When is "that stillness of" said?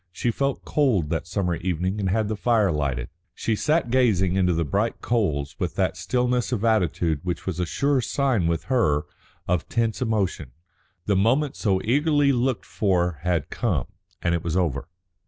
5.75-6.65